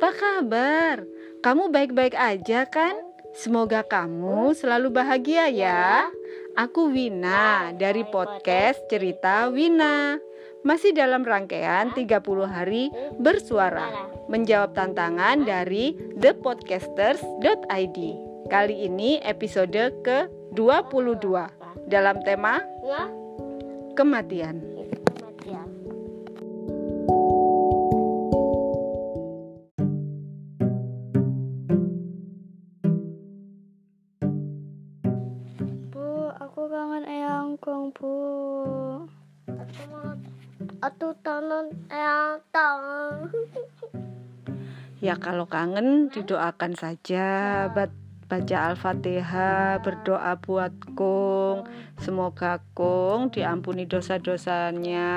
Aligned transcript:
Apa 0.00 0.16
kabar? 0.16 1.04
Kamu 1.44 1.68
baik-baik 1.68 2.16
aja 2.16 2.64
kan? 2.64 2.96
Semoga 3.36 3.84
kamu 3.84 4.56
selalu 4.56 4.96
bahagia 4.96 5.52
ya. 5.52 6.08
Aku 6.56 6.88
Wina 6.88 7.76
dari 7.76 8.08
podcast 8.08 8.80
Cerita 8.88 9.52
Wina. 9.52 10.16
Masih 10.64 10.96
dalam 10.96 11.20
rangkaian 11.20 11.92
30 11.92 12.16
hari 12.48 12.88
bersuara 13.20 14.08
menjawab 14.32 14.72
tantangan 14.72 15.44
dari 15.44 15.92
thepodcasters.id. 16.16 17.98
Kali 18.48 18.76
ini 18.88 19.20
episode 19.20 20.00
ke-22 20.00 21.28
dalam 21.92 22.24
tema 22.24 22.64
kematian. 23.92 24.79
Kong 37.94 39.10
bu 41.00 41.08
tangan 41.20 41.66
tangan. 42.52 43.28
Ya 45.00 45.16
kalau 45.16 45.48
kangen 45.48 46.12
didoakan 46.12 46.76
saja. 46.76 47.28
Baca 48.30 48.58
Al-Fatihah 48.70 49.82
berdoa 49.82 50.38
buat 50.38 50.70
Kung. 50.94 51.66
Semoga 51.98 52.62
Kung 52.78 53.34
diampuni 53.34 53.90
dosa-dosanya 53.90 55.10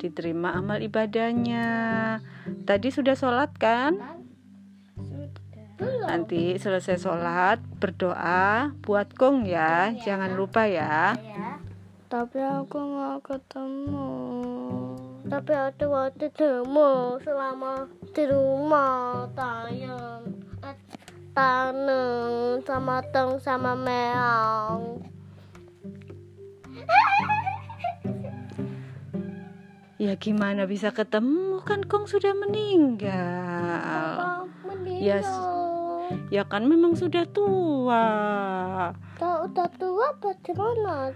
diterima 0.00 0.56
amal 0.56 0.80
ibadahnya. 0.80 1.68
Tadi 2.64 2.88
sudah 2.88 3.12
sholat 3.12 3.52
kan? 3.60 4.00
Nanti 6.08 6.56
selesai 6.56 6.96
sholat 6.96 7.60
berdoa 7.76 8.72
buat 8.80 9.12
Kung 9.12 9.44
ya. 9.44 9.92
Jangan 10.00 10.32
lupa 10.32 10.64
ya 10.64 11.12
tapi 12.10 12.42
aku 12.42 12.74
nggak 12.74 13.22
ketemu 13.22 14.10
tapi 15.30 15.52
ada 15.54 15.86
waktu 15.86 16.26
ketemu 16.34 17.22
selama 17.22 17.86
di 18.10 18.26
rumah 18.26 19.30
tayang 19.30 20.26
eh, 20.66 20.74
taneng 21.30 22.58
sama 22.66 22.98
teng 23.14 23.38
sama 23.38 23.78
meong 23.78 25.06
Ya 30.00 30.16
gimana 30.16 30.64
bisa 30.64 30.96
ketemu 30.96 31.60
kan 31.60 31.84
Kong 31.84 32.08
sudah 32.08 32.32
meninggal. 32.32 33.12
meninggal. 34.64 35.04
Ya, 35.04 35.20
ya 36.32 36.42
kan 36.48 36.64
memang 36.64 36.96
sudah 36.96 37.28
tua. 37.28 38.08
Tahu 39.20 39.52
udah 39.52 39.68
tua 39.76 40.08
bagaimana? 40.16 41.12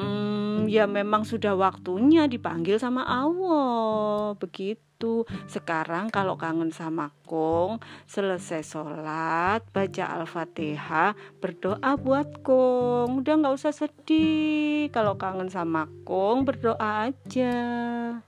Hmm, 0.00 0.64
ya 0.64 0.88
memang 0.88 1.28
sudah 1.28 1.52
waktunya 1.52 2.24
dipanggil 2.24 2.80
sama 2.80 3.04
Allah. 3.04 4.32
Begitu. 4.40 5.28
Sekarang 5.48 6.12
kalau 6.12 6.36
kangen 6.36 6.72
sama 6.72 7.12
Kong, 7.24 7.80
selesai 8.04 8.64
sholat, 8.64 9.64
baca 9.72 10.04
Al-Fatihah, 10.20 11.16
berdoa 11.40 11.96
buat 12.00 12.40
Kong. 12.40 13.20
Udah 13.24 13.34
nggak 13.40 13.56
usah 13.56 13.72
sedih. 13.72 14.88
Kalau 14.92 15.16
kangen 15.20 15.52
sama 15.52 15.88
Kong, 16.08 16.48
berdoa 16.48 17.12
aja. 17.12 17.56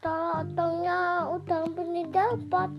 Taratongnya 0.01 1.29
udah 1.29 1.64
pernah 1.73 2.07
dapat. 2.09 2.70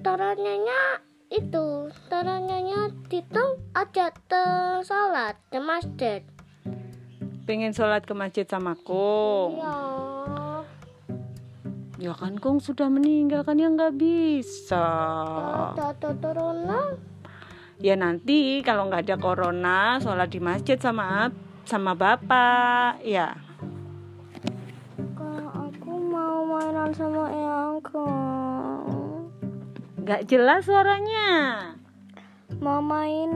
Tarannya 0.00 1.02
itu, 1.30 1.92
tarannya 2.10 2.90
ditung 3.06 3.62
aja 3.76 4.10
ke 4.26 4.44
sholat 4.82 5.38
ke 5.52 5.62
masjid 5.62 6.26
pengen 7.44 7.72
sholat 7.72 8.04
ke 8.04 8.12
masjid 8.16 8.44
sama 8.44 8.76
Kong. 8.80 9.60
Iya. 9.60 9.76
Ya 12.00 12.16
kan 12.16 12.40
Kong 12.40 12.64
sudah 12.64 12.88
meninggal 12.88 13.44
kan 13.44 13.60
ya 13.60 13.68
nggak 13.68 13.92
bisa. 14.00 14.88
Ada 15.76 16.16
corona. 16.16 16.96
Ya 17.76 17.92
nanti 17.92 18.64
kalau 18.64 18.88
nggak 18.88 19.04
ada 19.04 19.20
corona 19.20 20.00
sholat 20.00 20.32
di 20.32 20.40
masjid 20.40 20.80
sama 20.80 21.28
sama 21.68 21.92
bapak 21.92 23.04
ya. 23.04 23.36
Kalau 25.12 25.48
aku 25.52 25.92
mau 25.92 26.48
mainan 26.48 26.88
sama 26.96 27.28
eyangku. 27.28 28.08
Nggak 30.00 30.24
jelas 30.24 30.64
suaranya. 30.64 31.28
Mau 32.64 32.80
mainan 32.80 33.28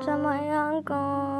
sama 0.00 0.40
eyangku 0.40 1.33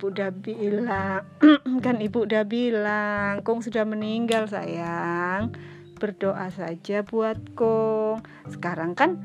ibu 0.00 0.16
udah 0.16 0.32
bilang 0.32 1.20
kan 1.84 2.00
ibu 2.00 2.24
udah 2.24 2.48
bilang 2.48 3.44
Kong 3.44 3.60
sudah 3.60 3.84
meninggal 3.84 4.48
sayang. 4.48 5.52
Berdoa 6.00 6.48
saja 6.48 7.04
buat 7.04 7.52
Kong. 7.52 8.24
Sekarang 8.48 8.96
kan 8.96 9.20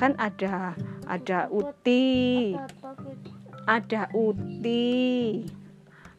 kan 0.00 0.16
ada 0.16 0.72
ada 1.04 1.52
Uti. 1.52 2.56
Ada 3.68 4.08
Uti. 4.16 5.44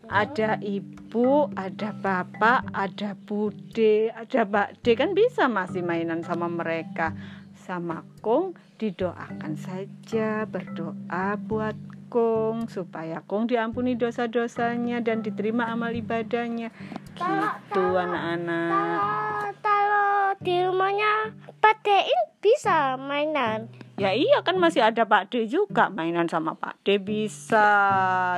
Ada 0.06 0.61
ibu, 0.61 1.50
ada 1.57 1.89
bapak, 1.89 2.69
ada 2.69 3.17
bude, 3.25 4.13
ada 4.13 4.45
Mbak 4.45 4.85
D 4.85 4.94
kan 4.94 5.17
bisa 5.17 5.50
masih 5.50 5.81
mainan 5.81 6.21
sama 6.21 6.45
mereka. 6.45 7.17
Sama 7.57 8.06
Kong 8.21 8.53
didoakan 8.77 9.57
saja, 9.57 10.45
berdoa 10.45 11.38
buat 11.41 11.73
Kong 12.09 12.68
supaya 12.68 13.22
Kong 13.24 13.46
diampuni 13.46 13.94
dosa-dosanya 13.94 15.00
dan 15.06 15.22
diterima 15.22 15.70
amal 15.70 15.94
ibadahnya. 15.94 16.74
Gitu 17.14 17.84
anak-anak. 17.96 18.97
Kalau 19.62 20.34
di 20.42 20.56
rumahnya 20.66 21.38
Pak 21.62 21.86
Dein 21.86 22.22
bisa 22.42 22.98
mainan. 22.98 23.69
Ya 24.00 24.16
iya 24.16 24.40
kan 24.40 24.56
masih 24.56 24.80
ada 24.80 25.03
Pak 25.03 25.28
D 25.28 25.44
juga 25.52 25.92
mainan 25.92 26.31
sama 26.31 26.56
Pak 26.56 26.88
D 26.88 27.03
bisa. 27.03 27.68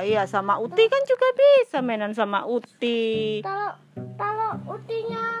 Iya 0.02 0.26
sama 0.26 0.58
Uti 0.58 0.90
kan 0.90 1.02
juga 1.06 1.28
bisa 1.38 1.78
mainan 1.78 2.10
sama 2.18 2.42
Uti. 2.42 3.46
Kalau 3.46 3.78
kalau 4.18 4.58
Utinya 4.66 5.31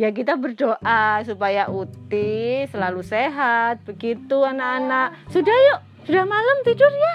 ya 0.00 0.08
kita 0.12 0.36
berdoa 0.40 1.22
supaya 1.24 1.68
Uti 1.68 2.64
selalu 2.68 3.02
sehat. 3.04 3.84
Begitu 3.84 4.36
anak-anak. 4.42 5.28
Sudah 5.28 5.56
yuk 5.72 5.80
sudah 6.08 6.24
malam 6.26 6.56
tidur 6.64 6.92
ya. 6.92 7.14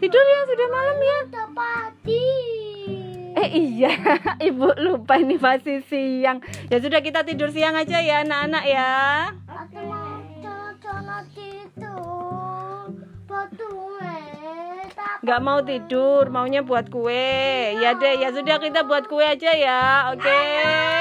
Tidur 0.00 0.24
ya 0.24 0.40
sudah 0.48 0.68
malam 0.68 0.98
ya. 1.00 1.18
Pagi. 1.54 2.30
Eh 3.34 3.50
iya 3.50 3.92
ibu 4.48 4.70
lupa 4.78 5.18
ini 5.18 5.36
masih 5.38 5.82
siang. 5.86 6.42
Ya 6.70 6.78
sudah 6.78 7.02
kita 7.02 7.26
tidur 7.26 7.50
siang 7.50 7.74
aja 7.74 7.98
ya 8.00 8.22
anak-anak 8.22 8.64
ya. 8.66 8.92
Nggak 15.24 15.40
mau 15.40 15.64
tidur 15.64 16.28
maunya 16.28 16.60
buat 16.60 16.92
kue. 16.92 17.72
Ya 17.80 17.96
deh 17.96 18.20
ya 18.20 18.28
sudah 18.28 18.60
kita 18.60 18.84
buat 18.84 19.08
kue 19.08 19.24
aja 19.24 19.56
ya. 19.56 20.12
Oke. 20.12 20.28
Okay? 20.28 20.93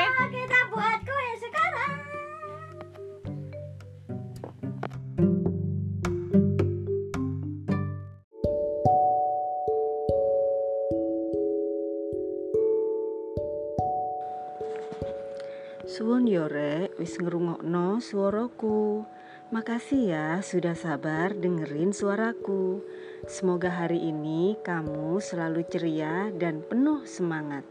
Suwun 15.84 16.32
yore 16.32 16.96
wis 16.96 17.20
ngerungokno 17.20 18.00
suaraku. 18.00 19.04
Makasih 19.52 20.16
ya 20.16 20.28
sudah 20.40 20.80
sabar 20.80 21.36
dengerin 21.36 21.92
suaraku. 21.92 22.80
Semoga 23.28 23.68
hari 23.68 24.00
ini 24.00 24.56
kamu 24.64 25.20
selalu 25.20 25.68
ceria 25.68 26.32
dan 26.40 26.64
penuh 26.64 27.04
semangat. 27.04 27.68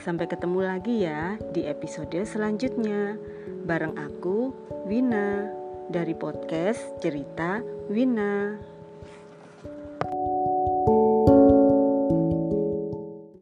Sampai 0.00 0.24
ketemu 0.24 0.64
lagi 0.64 1.04
ya 1.04 1.36
di 1.52 1.68
episode 1.68 2.16
selanjutnya. 2.24 3.20
Bareng 3.68 3.92
aku, 4.00 4.50
Wina, 4.88 5.44
dari 5.92 6.16
podcast 6.16 6.96
Cerita 7.04 7.60
Wina. 7.92 8.73